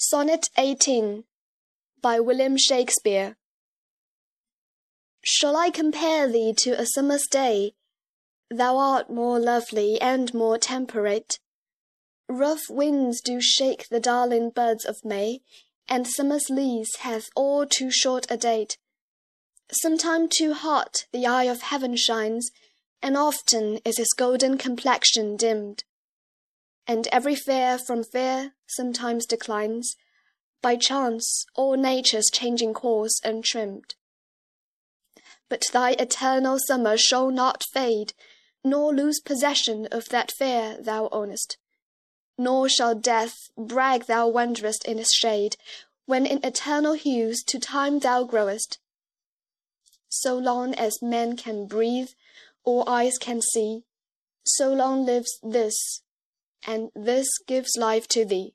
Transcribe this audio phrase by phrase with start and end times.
[0.00, 1.24] Sonnet 18
[2.00, 3.36] by William Shakespeare
[5.24, 7.72] Shall I compare thee to a summer's day?
[8.48, 11.40] Thou art more lovely and more temperate.
[12.28, 15.40] Rough winds do shake the darling buds of May,
[15.88, 18.78] And summer's lease hath all too short a date.
[19.72, 22.52] Sometime too hot the eye of heaven shines,
[23.02, 25.82] And often is his golden complexion dimmed
[26.88, 29.94] and every fear from fear sometimes declines,
[30.62, 33.94] by chance all nature's changing course untrimmed.
[35.50, 38.14] But thy eternal summer shall not fade,
[38.64, 41.58] nor lose possession of that fair thou ownest.
[42.38, 45.56] Nor shall death brag thou wanderest in its shade,
[46.06, 48.78] when in eternal hues to time thou growest.
[50.08, 52.10] So long as men can breathe,
[52.64, 53.82] or eyes can see,
[54.44, 56.00] so long lives this
[56.68, 58.52] and this gives life to thee.